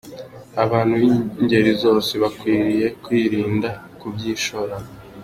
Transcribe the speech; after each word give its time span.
Abantu 0.63 0.93
b’ingeri 1.01 1.71
zose 1.83 2.11
bakwiriye 2.21 2.87
kwirinda 3.03 3.69
kubyishoramo. 3.99 4.89